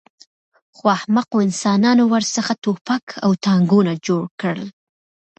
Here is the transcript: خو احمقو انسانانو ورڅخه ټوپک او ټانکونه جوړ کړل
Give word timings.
خو 0.75 0.83
احمقو 0.97 1.37
انسانانو 1.47 2.03
ورڅخه 2.13 2.53
ټوپک 2.63 3.05
او 3.25 3.31
ټانکونه 3.45 3.91
جوړ 4.07 4.23
کړل 4.41 4.63